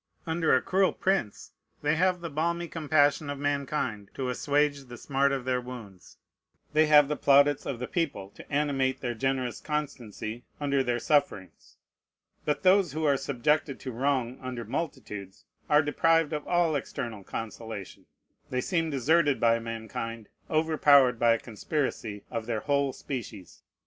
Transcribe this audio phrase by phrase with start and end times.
[0.25, 1.51] Under a cruel prince
[1.83, 6.17] they have the balmy compassion of mankind to assuage the smart of their wounds,
[6.73, 11.77] they have the plaudits of the people to animate their generous constancy under their sufferings:
[12.45, 18.07] but those who are subjected to wrong under multitudes are deprived of all external consolation;
[18.49, 23.61] they seem deserted by mankind, overpowered by a conspiracy of their whole species.